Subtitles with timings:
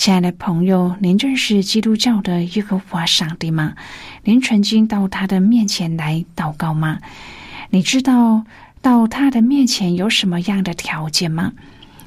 [0.00, 3.74] 亲爱的朋友，您认识基督教的耶和华上帝吗？
[4.24, 7.00] 您曾经到他的面前来祷告吗？
[7.68, 8.46] 你知道
[8.80, 11.52] 到他的面前有什么样的条件吗？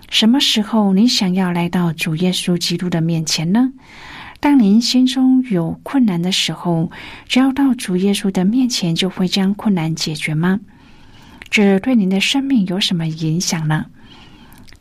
[0.10, 3.72] 什么时候您想要来到主耶稣基督的面前呢？
[4.40, 6.90] 当您心中有困难的时候，
[7.28, 10.60] 只要到主耶稣的面前，就会将困难解决吗？
[11.52, 13.86] 这对您的生命有什么影响呢？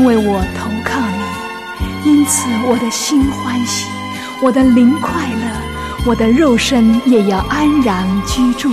[0.00, 3.86] 因为我投靠你因此我的心欢喜
[4.42, 8.70] 我的灵快乐我的肉身也要安然居住。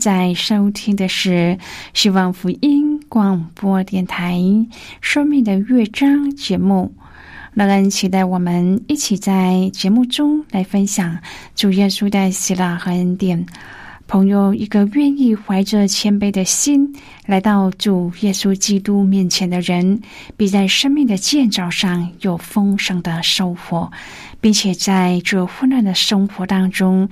[0.00, 1.58] 在收听的是
[1.92, 4.38] 希望福音广播电台
[5.02, 6.94] 《生命的乐章》节目。
[7.52, 11.18] 乐恩期待我们一起在节目中来分享
[11.54, 13.44] 主耶稣的喜乐和恩典。
[14.06, 16.96] 朋友，一个愿意怀着谦卑的心
[17.26, 20.00] 来到主耶稣基督面前的人，
[20.36, 23.92] 必在生命的建造上有丰盛的收获，
[24.40, 27.08] 并且在这混乱的生活当中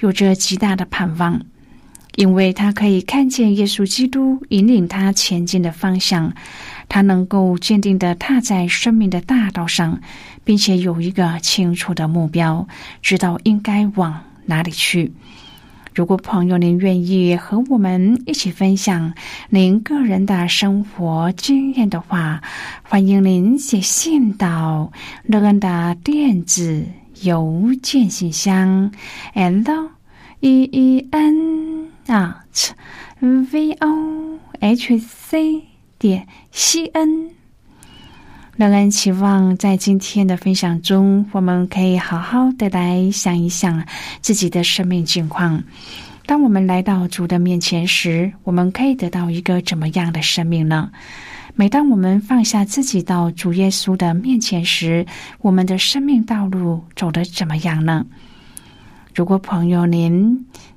[0.00, 1.40] 有着极大的盼望，
[2.16, 6.34] 因为他可以看见耶稣基督引领他前进的方向，
[6.88, 10.00] 他能够坚定的踏在生命的大道上，
[10.44, 12.68] 并且有一个清楚的目标，
[13.00, 15.12] 知道应该往哪里去。
[15.94, 19.12] 如果朋友您愿意和我们一起分享
[19.50, 22.42] 您个人的生活经验的话，
[22.82, 24.90] 欢迎您写信到
[25.24, 26.86] 乐恩的电子
[27.22, 28.90] 邮件信箱
[29.34, 29.90] ：l
[30.40, 32.70] e e n at
[33.20, 35.62] v o h c
[35.98, 37.30] 点 c n。
[38.56, 43.84] 乐恩期望在今天的分享中，我们可以好好的来想一想
[44.20, 45.62] 自己的生命境况。
[46.26, 50.90] 当我们来到主的面前时，我们可以得到一个怎么样的生命呢？
[51.54, 55.04] 每当我们放下自己到主耶稣的面前时，
[55.40, 58.06] 我们的生命道路走得怎么样呢？
[59.14, 60.46] 如果朋友您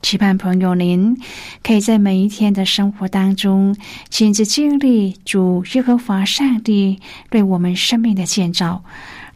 [0.00, 1.16] 期盼朋友您
[1.62, 3.76] 可以在每一天的生活当中
[4.08, 7.00] 亲自经历主耶和华上帝
[7.30, 8.84] 对我们生命的建造。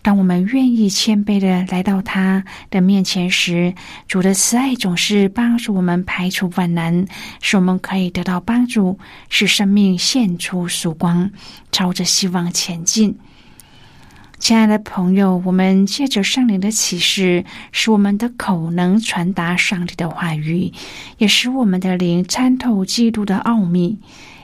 [0.02, 3.74] 当我们愿意谦卑的来到他的面前时，
[4.08, 7.06] 主的慈爱总是帮助我们排除万难，
[7.40, 8.98] 使我们可以得到帮助，
[9.28, 11.30] 使生命现出曙光，
[11.70, 13.16] 朝着希望前进。
[14.42, 20.68] 亲爱的朋友，我们借着圣灵的启示，使我们的口能传达上帝的话语，
[21.18, 23.96] 也使我们的灵参透基督的奥秘。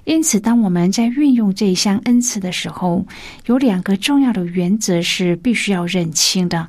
[0.04, 3.04] 因此，当我们在运用这一项恩赐的时候，
[3.46, 6.68] 有两个重要的原则是必须要认清的。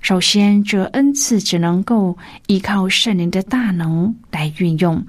[0.00, 2.16] 首先，这恩赐只能够
[2.46, 5.04] 依靠圣灵的大能来运用。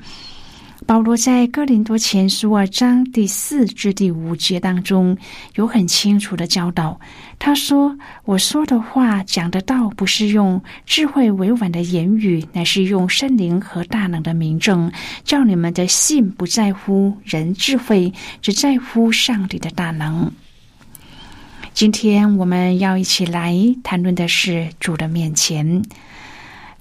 [0.90, 5.16] 保罗在哥林多前书二章第四至第五节当中
[5.54, 7.00] 有很清楚的教导。
[7.38, 7.96] 他说
[8.26, 14.92] ：“我说的话讲的道，不是用智慧委婉的言语，乃是用圣灵和大能的明证，
[15.24, 20.32] 叫你们的信不在乎人智慧，只在乎上帝的大能。”
[21.72, 25.84] 今天我们要一起来谈论的是主的面前。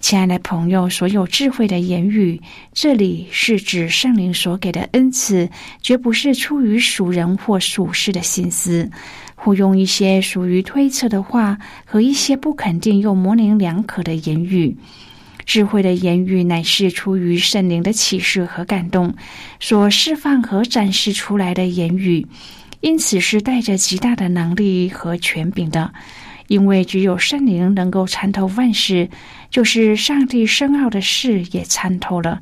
[0.01, 2.41] 亲爱的朋友，所有智慧的言语，
[2.73, 5.51] 这里是指圣灵所给的恩赐，
[5.83, 8.89] 绝不是出于属人或属事的心思，
[9.35, 14.77] 或用一些属于推测的话和一些不肯定又模棱两可的言语。
[15.45, 19.15] 智慧的言语乃是出于圣灵的启示和感动
[19.59, 22.25] 所释放和展示出来的言语，
[22.81, 25.93] 因此是带着极大的能力和权柄的。
[26.47, 29.11] 因为只有圣灵能够参透万事，
[29.51, 32.41] 就是上帝深奥的事也参透了。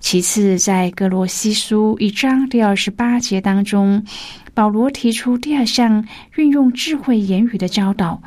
[0.00, 4.04] 其次，在哥罗西书一章第二十八节当中，
[4.52, 8.22] 保罗提出第二项运用智慧言语的教导。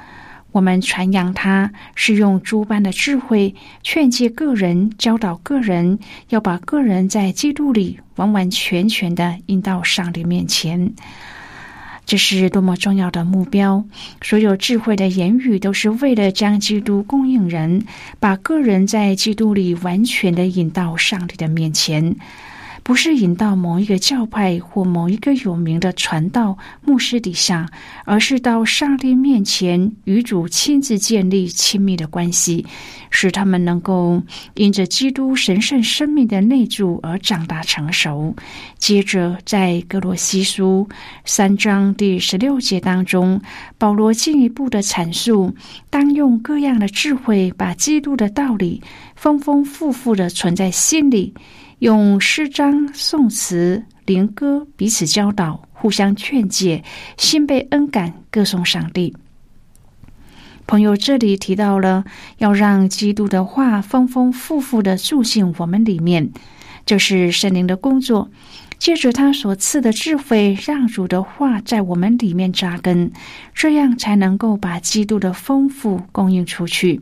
[0.52, 10.92] 我们传扬他是用诸般的智慧劝诫个人，教导个人，要把个人在基督里完完全全的引到上帝面前。
[12.08, 13.84] 这是多么重要的目标！
[14.22, 17.84] 所有智慧的言语都是为了将基督供应人，
[18.18, 22.16] 把个人在基督里完全的引到上帝的面前。
[22.88, 27.70] 不是引到某一个教派或某一个有名的传道牧师底下，
[28.06, 32.66] 而是到上帝面前与主亲自建立亲密的关系，
[33.10, 38.34] 使他们能够因着基督神圣生命的内住而长大成熟。
[38.78, 40.88] 接着，在哥罗西书
[41.26, 43.42] 三章第十六节当中，
[43.78, 45.54] 保罗进一步的阐述：
[45.90, 48.82] 当用各样的智慧，把基督的道理
[49.14, 51.34] 丰丰富富的存在心里。
[51.80, 56.84] 用诗章、颂词、灵歌彼此教导，互相劝诫，
[57.18, 59.16] 心被恩感，歌颂上帝。
[60.66, 62.04] 朋友这里提到了
[62.40, 66.32] 要让基督的话丰丰富富的住进我们里面，
[66.84, 68.32] 这是圣灵的工作。
[68.80, 73.12] 借着他所赐的智慧，让主的话在我们里面扎根，
[73.54, 77.02] 这样才能够把基督的丰富供应出去。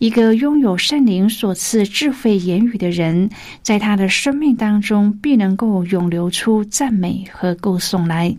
[0.00, 3.28] 一个拥有圣灵所赐智慧言语的人，
[3.60, 8.34] 在他的生命当中必能够涌流出赞美和歌颂来。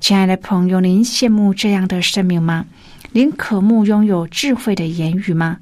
[0.00, 2.64] 亲爱的朋友，您羡慕这样的生命吗？
[3.12, 5.58] 您渴慕拥有智慧的言语吗？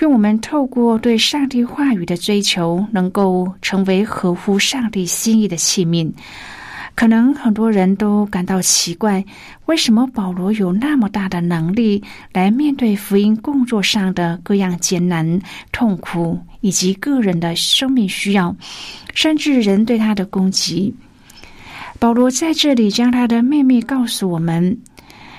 [0.00, 6.12] 愿我们透过对上帝话语的追求，能够成为合乎上帝心意的器皿。
[6.98, 9.24] 可能很多人都感到奇怪，
[9.66, 12.02] 为什么保罗有那么大的能力
[12.32, 15.40] 来面对福音工作上的各样艰难、
[15.70, 18.56] 痛苦，以及个人的生命需要，
[19.14, 20.92] 甚至人对他的攻击？
[22.00, 24.76] 保罗在这里将他的秘密告诉我们。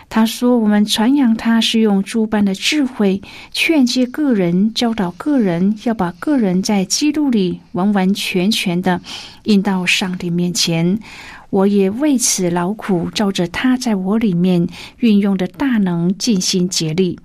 [0.07, 8.99] 他说：“我们传扬他是用诸般的智慧劝诫个人，教导个人，要把个人在基督里完完全全的
[9.43, 10.97] 引到上帝面前。”
[11.49, 17.19] 我也为此劳苦，照着他在我里面运用的大能尽心竭力。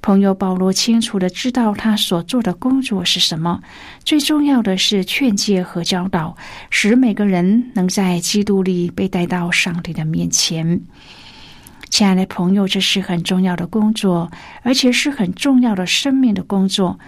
[0.00, 3.60] 朋友保罗清楚的知道他所做的工作是什么，
[4.04, 6.36] 最重要的是劝诫和教导，
[6.70, 10.80] 使每个人能在基督里被带到上帝的面前。
[11.90, 14.30] 亲爱的朋友，这是很重要的工作，
[14.62, 16.98] 而且是很重要的生命的工作。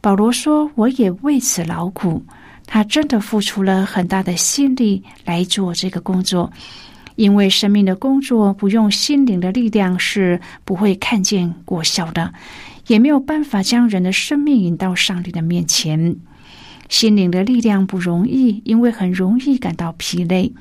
[0.00, 2.22] 保罗说：“我也为此劳苦。”
[2.72, 6.48] 他真的付出了很大的心力来做这个工作，
[7.16, 12.32] 因为生命的工作不用心灵的力量是不会看见果效的，
[12.86, 16.14] 也没有办法将人的生命引到上帝的面前。
[16.88, 20.52] 心灵的力量不容易，因为很容易感到疲累。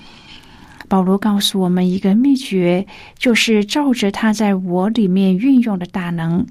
[0.88, 2.88] 保罗告诉我们一个秘诀，
[3.20, 6.44] 就是照着他在我里面运用的大能。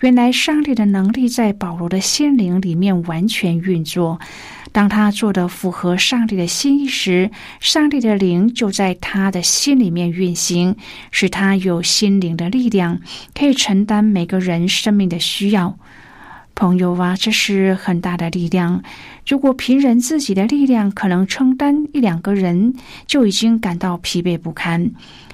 [0.00, 4.18] 原来上帝的能力在保罗的心灵里面完全运作。
[4.72, 7.30] 当他做的符合上帝的心意时，
[7.60, 10.76] 上帝的灵就在他的心里面运行，
[11.10, 13.00] 使他有心灵的力量，
[13.34, 15.78] 可以承担每个人生命的需要。
[16.54, 18.82] 朋友啊，这是很大的力量。
[19.26, 22.74] 如果凭人自己的力量，可能承担一两个人
[23.06, 24.90] 就已经感到疲惫不堪，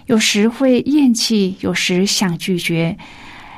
[0.07, 2.99] 有时会厌弃，有时想拒绝。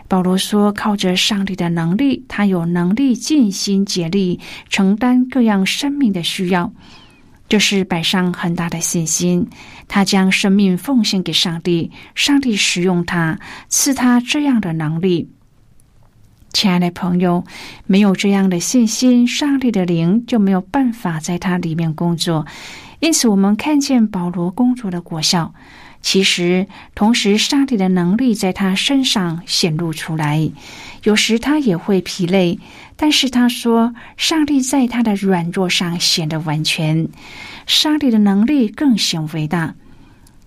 [0.06, 6.72] 保罗说：“靠着上帝的能力，他有能力尽心竭力承担各样生命的需要，
[7.48, 9.48] 这是摆上很大的信心。
[9.88, 15.30] 他将生命奉献给上帝，上帝使用他，赐他这样的能力。
[16.52, 17.44] 亲爱的朋友，
[17.86, 22.46] 没有这样的信心，上帝的灵就没有办法在他里面工作。
[23.00, 25.54] 因此，我们看见保罗工作的果效。”
[26.04, 30.50] 其实，同时，上帝的能力在他身上显露出来。
[31.02, 32.58] 有时他也会疲累，
[32.94, 37.08] 但是他说，上帝在他的软弱上显得完全。
[37.66, 39.74] 上帝的能力更显伟大。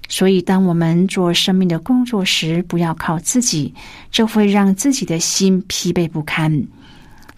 [0.08, 3.74] 所以，当我们做生命的工作时，不要靠自己，
[4.12, 6.68] 这会让自己的心疲惫不堪。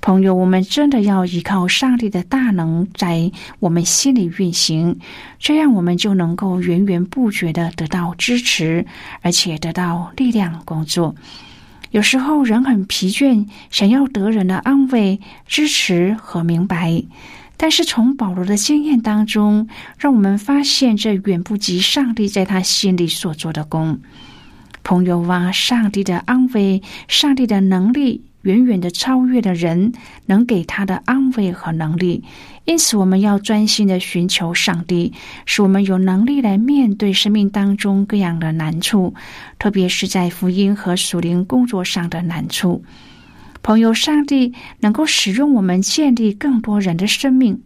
[0.01, 3.29] 朋友，我们真的要依靠上帝的大能在
[3.59, 4.97] 我们心里运行，
[5.39, 8.85] 这样我们就能够源源不绝的得到支持，
[9.21, 11.15] 而且得到力量工作。
[11.91, 17.03] 有时候人很疲倦，想要得人的安慰、支持和明白，
[17.57, 23.99] 但是从保罗的经验当中，让我们发现这远不及上帝在他心里所做的功。
[24.81, 28.23] 朋友啊，上帝的安慰，上帝的能力。
[28.41, 29.91] 远远的超越了人
[30.25, 32.23] 能给他的安慰和能力，
[32.65, 35.13] 因此我们要专心的寻求上帝，
[35.45, 39.13] 使我们有能力来面对生命当中各样的难处，
[39.57, 42.83] 特别是在福音和属灵工作上的难处。
[43.61, 47.61] 朋友，上帝能够使用我们建立更多人的生命。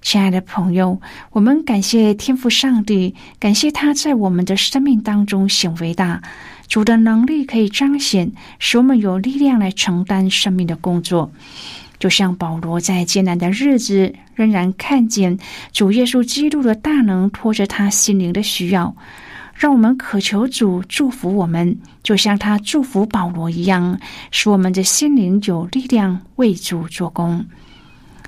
[0.00, 1.00] 亲爱的朋友，
[1.32, 6.22] 我们感谢天父上帝，感谢他在我们的生命当中显伟大。
[6.68, 11.30] 主的能力可以彰显，使我们有力量来承担生命的工作。
[11.98, 15.36] 就像保罗在艰难的日子，仍然看见
[15.72, 18.94] 主耶稣基督的大能托着他心灵的需要，
[19.54, 23.98] 让我们渴求主祝福我们，就像他祝福保罗一样，
[24.30, 27.44] 使我们的心灵有力量为主做工。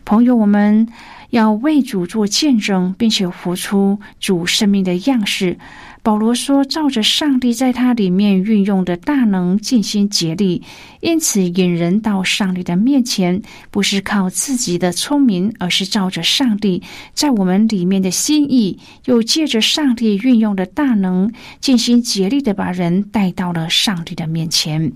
[0.05, 0.89] 朋友，我们
[1.29, 5.57] 要为主做见证，并且活出主生命的样式。
[6.02, 10.62] 保罗说：“照着上帝在他里面运用的大能，尽心竭力，
[11.00, 21.30] 因此引人到上帝的面前，不是靠自己的聪明，而是照着上帝在我们里面的心意，又借着上帝运用的大能，
[21.61, 24.90] 尽心竭力的把人带到了上帝的面前，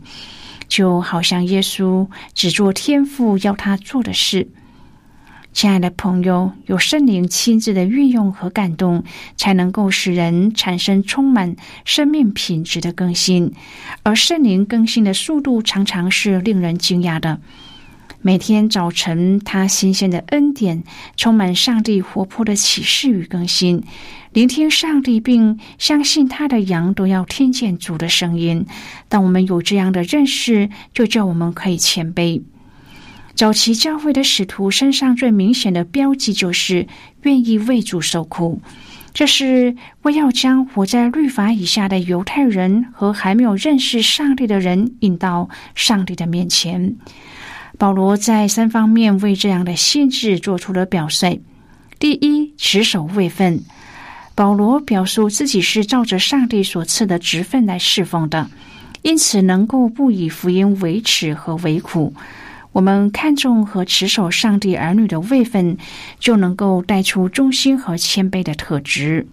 [0.69, 4.49] 就好像耶稣只做天父要他做的事。”
[5.55, 9.05] 亲爱的朋友，有圣灵亲自的运用和感动，
[9.37, 13.53] 才能够使人产生充满生命品质的更新。
[14.03, 17.41] 而圣灵更新的速度常常是令人惊讶的。
[18.21, 20.83] 每天早晨，他新鲜的恩典，
[21.17, 23.85] 充满上帝活泼的启示与更新。
[24.33, 28.67] 聆听上帝并相信他的羊都要听见主的声音。
[29.09, 32.43] 当我们有这样的认识，就叫我们可以谦卑。
[33.35, 36.87] 早期教会的使徒身上最明显的标记就是
[37.23, 38.61] 愿意为主受苦，
[39.13, 46.95] 这是为要将活在律法以下的犹太人和还没有认识上帝的人引到上帝的面前。
[47.77, 51.41] 保罗在三方面为这样的心智做出了表率：
[51.99, 53.65] 第一，持守位分。
[54.37, 58.49] 保罗表述自己是照着上帝所赐的职分来侍奉的，
[59.03, 62.15] 因此能够不以福音为耻和为苦。
[62.75, 65.79] 我们看重和持守上帝儿女的位分，
[66.19, 69.29] 就能够带出忠心和谦卑的特质。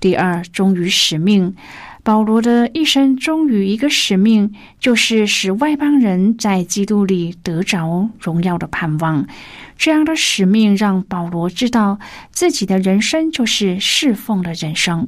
[0.00, 1.54] 第二，忠于使命。
[2.02, 9.26] 保罗的一生忠于一个使命，就是使外邦人在基督里得着荣耀的盼望。
[9.76, 12.00] 这样的使命让保罗知道
[12.32, 15.06] 自己的人生就是侍奉的人生。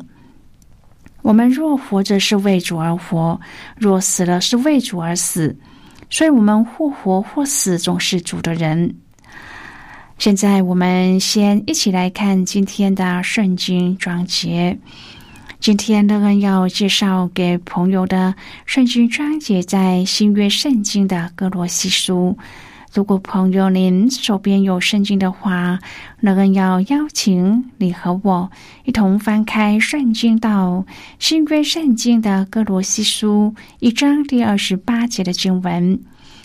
[1.22, 3.40] 我们若活着是为主而活，
[3.76, 5.56] 若死了是为主而死。
[6.10, 8.94] 所以，我们或活或死，总是主的人。
[10.18, 14.76] 现在，我们先一起来看今天的圣经章节。
[15.60, 18.34] 今天乐恩要介绍给朋友的
[18.64, 22.36] 圣经章节，在新约圣经的哥罗西书。
[22.92, 25.78] 如果朋友您手边有圣经的话，
[26.20, 28.50] 那更要邀请你和我
[28.84, 30.84] 一同翻开圣经到
[31.18, 36.00] 新约圣经的哥罗西书一章第二十八节的经文。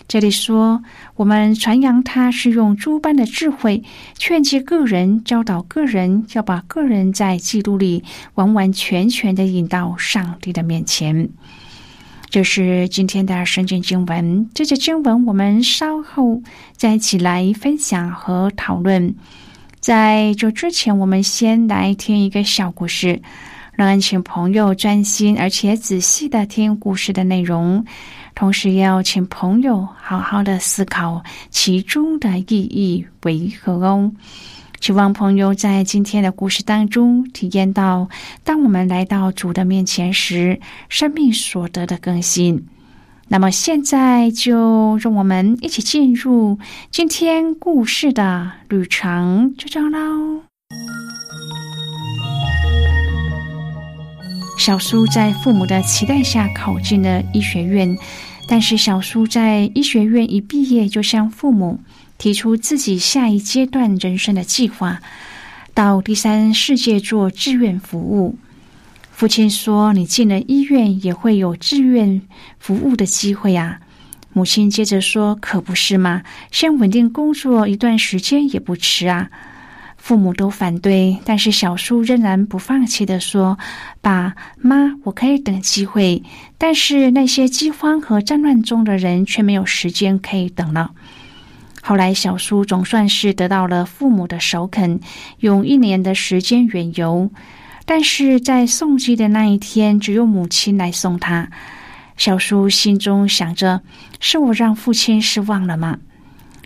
[0.06, 0.82] 这里说
[1.16, 3.82] ：“我们传扬他是用诸般的智慧
[4.18, 8.04] 劝诫个人，教导个人，要把个人在基督里
[8.34, 11.30] 完完全全的引到上帝的面前。”
[12.34, 14.50] 这是今天的圣经经文。
[14.52, 16.42] 这些经文我们稍后
[16.76, 19.14] 再一起来分享和讨论。
[19.78, 23.22] 在这之前，我们先来听一个小故事，
[23.74, 27.84] 让请朋友专心而且仔细的听故事的内容，
[28.34, 34.10] 同时要请朋友好好的思考其中的意义为何哦。
[34.84, 38.06] 希望朋友在今天的故事当中体验到，
[38.44, 42.66] 当我们来到主的面前时，生命所得的更新。
[43.28, 46.58] 那么现在就让我们一起进入
[46.90, 50.42] 今天故事的旅程，就这样喽。
[54.58, 57.96] 小苏在父母的期待下考进了医学院，
[58.46, 61.80] 但是小苏在医学院一毕业就向父母。
[62.24, 65.02] 提出自己下一阶段人生的计划，
[65.74, 68.38] 到第三世界做志愿服务。
[69.12, 72.22] 父亲说：“你进了医院也会有志愿
[72.58, 73.78] 服务的机会啊。”
[74.32, 76.22] 母亲接着说：“可不是吗？
[76.50, 79.28] 先稳定工作一段时间也不迟啊。”
[79.98, 83.58] 父母都反对，但是小叔仍然不放弃的说
[84.00, 86.22] ：“爸妈，我可以等机会，
[86.56, 90.92] 但是那些饥荒和战乱中的人却没有时间可以等了。”
[91.86, 94.98] 后来，小叔总算是得到了父母的首肯，
[95.40, 97.30] 用一年的时间远游。
[97.84, 101.46] 但是在送机的那一天，只有母亲来送他。
[102.16, 103.82] 小叔心中想着：
[104.18, 105.98] 是我让父亲失望了吗？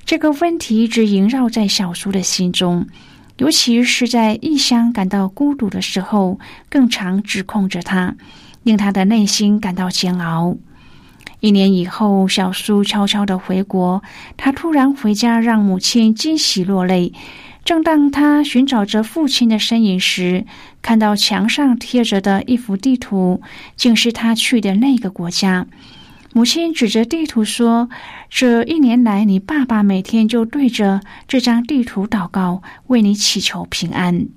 [0.05, 2.87] 这个问题一直萦绕在小叔的心中，
[3.39, 6.39] 尤其是在异乡感到孤独的时候，
[6.71, 8.15] 更常指控着他，
[8.63, 10.57] 令他的内心感到煎熬。
[11.41, 14.03] 一年以后，小苏悄悄的回国。
[14.37, 17.13] 他突然回家，让母亲惊喜落泪。
[17.65, 20.47] 正当他寻找着父亲的身影时，
[20.81, 23.43] 看到墙上贴着的一幅地图，
[23.77, 25.67] 竟是他去的那个国家。
[26.33, 27.89] 母亲指着地图说
[28.31, 34.29] ：“这一年来，你爸爸每天就对着这张地图祷告，为你祈求平安。”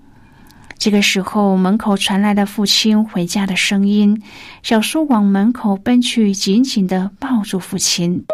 [0.81, 4.19] 这个时候，门口传来了父亲回家的声音。
[4.63, 8.25] 小叔往门口奔去，紧紧的抱住父亲。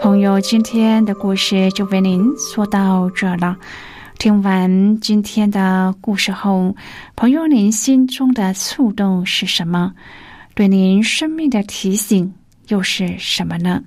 [0.00, 3.56] 朋友，今天的故事就为您说到这了。
[4.20, 6.76] 听完今天的故事后，
[7.16, 9.92] 朋友，您心中的触动是什么？
[10.54, 12.32] 对您生命的提醒
[12.68, 13.82] 又是什么呢？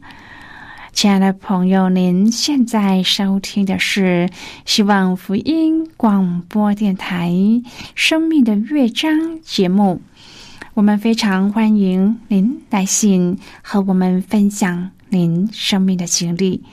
[0.93, 4.29] 亲爱的朋友，您现在收听的是
[4.63, 7.31] 希望福音广播电台
[7.95, 9.11] 《生命的乐章》
[9.43, 9.99] 节目。
[10.75, 16.63] 我们非常欢迎您来信和我们分享您生命的经历。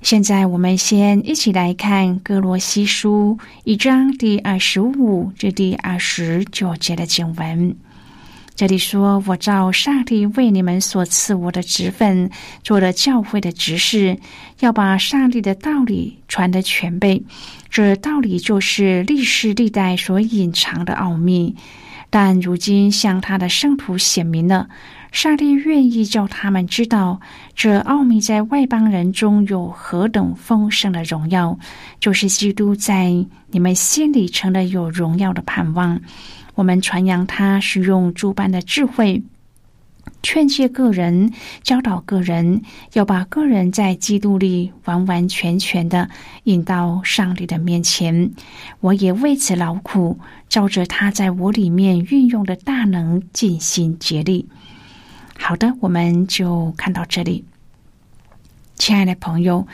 [0.00, 7.76] 现在，我们先一起来看《哥罗西书》一章第二十五至第二十九节的经文。
[8.56, 12.30] 这里说：“我照上帝为你们所赐我的职分，
[12.64, 14.18] 做了教会的执事，
[14.60, 17.22] 要把上帝的道理传得全备。
[17.68, 21.54] 这道理就是历史历代所隐藏的奥秘，
[22.08, 24.68] 但如今向他的圣徒显明了。”
[25.12, 27.20] 上帝愿意叫他们知道，
[27.54, 31.58] 这奥秘在外邦人中有何等丰盛的荣耀，
[31.98, 33.12] 就是基督在
[33.50, 36.00] 你们心里成了有荣耀的盼望。
[36.54, 39.22] 我们传扬他是用诸般的智慧
[40.22, 46.08] 劝诫个人，教导个人，要把个人在基督里完完全全的
[46.44, 48.30] 引到上帝的面前。
[48.80, 54.46] 我也为此劳苦，照着他在我里面运用的大能，尽心竭力。
[55.38, 57.44] 好的，我们就看到这里。
[58.74, 59.66] 亲爱的朋友，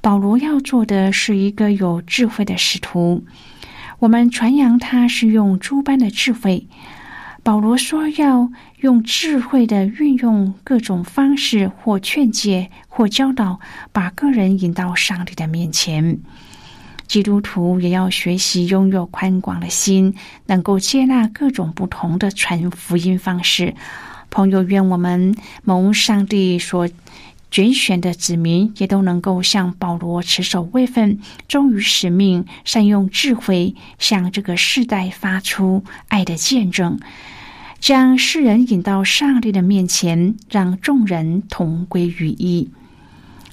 [0.00, 3.24] 保罗要做的是一个有智慧的使徒。
[3.98, 6.66] 我们传扬他是用诸般的智慧。
[7.42, 13.60] 保罗说要用智慧的运用各种方式，或劝诫，或教导，
[13.92, 16.18] 把个人引到上帝的面前。
[17.06, 20.14] 基督徒也要学习拥有宽广的心，
[20.46, 23.74] 能够接纳各种不同的传福音方式。
[24.30, 26.88] 朋友，愿我们蒙上帝所
[27.50, 37.00] 拣选的子民，也都能够像保罗持守位分，忠于使命，善用智慧，向这个世代发出爱的见证，
[37.80, 42.70] 将世人引到上帝的面前，让众人同归于一。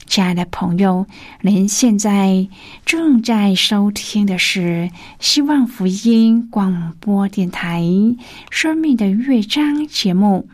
[0.06, 1.06] 亲爱的朋友，
[1.42, 2.48] 您现在
[2.86, 7.82] 正在收听的是希望福音广播电台
[8.50, 10.48] 《生命的乐章》节目。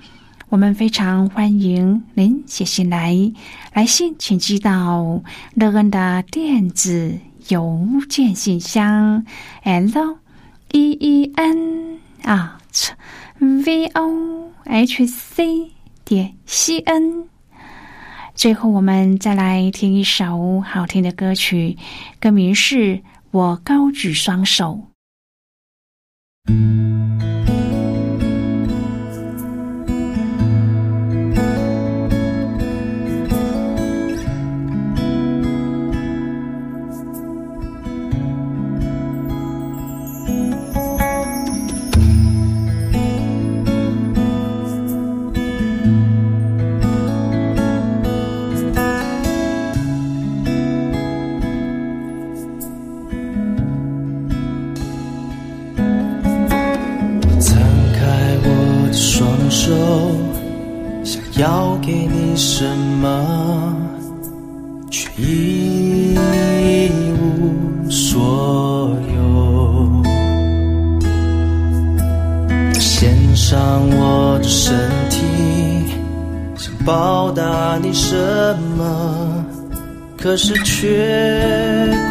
[0.54, 3.18] 我们非常欢迎您写信来，
[3.74, 5.24] 来信请寄到
[5.56, 9.26] 乐恩的电子邮件信箱
[9.64, 10.20] ：l
[10.72, 12.60] e e n 啊
[13.40, 15.72] v o h c
[16.06, 17.26] 点 c n。
[18.36, 21.80] 最后，我们再来听一首好听的歌曲，
[22.20, 22.98] 歌名是
[23.32, 24.82] 《我高举双手》。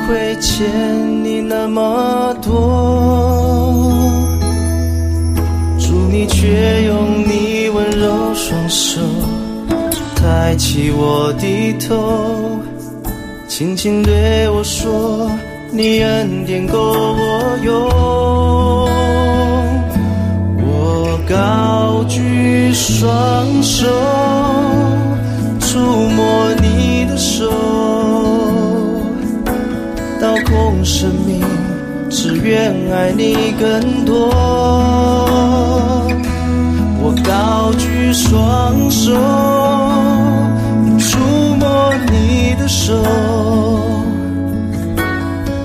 [0.07, 0.67] 亏欠
[1.25, 2.51] 你那么多，
[5.79, 9.01] 祝你却用你温柔双手
[10.17, 12.59] 抬起我低头，
[13.49, 15.31] 轻轻对我说，
[15.71, 17.73] 你恩典够我用。
[20.65, 23.87] 我高举双手，
[25.61, 27.72] 触摸你的手。
[30.53, 31.41] 掏空生命，
[32.11, 34.29] 只愿爱你更多。
[37.01, 39.12] 我高举双手，
[40.99, 41.19] 触
[41.59, 42.93] 摸你的手，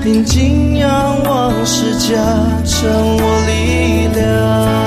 [0.01, 2.15] 定睛仰望世家，
[2.63, 4.86] 成我力量。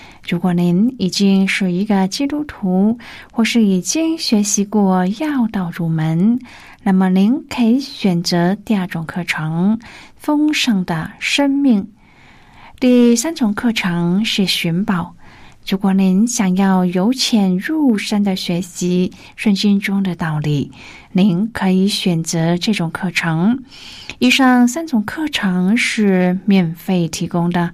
[0.27, 2.97] 如果您已经是一个基督徒，
[3.31, 6.39] 或是已经学习过要道入门，
[6.83, 9.77] 那么您可以选择第二种课程
[10.15, 11.83] 《丰盛的生命》。
[12.79, 15.15] 第三种课程是寻宝。
[15.67, 20.71] 如果您想要由浅入深的学习圣经中的道理，
[21.11, 23.63] 您可以选择这种课程。
[24.17, 27.73] 以上三种课程是免费提供的。